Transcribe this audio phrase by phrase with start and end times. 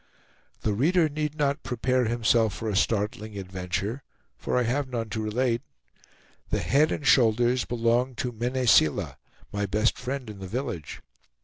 [0.61, 4.01] The reader need not prepare himself for a startling adventure,
[4.35, 5.61] for I have none to relate.
[6.49, 9.17] The head and shoulders belonged to Mene Seela,
[9.53, 11.03] my best friend in the village.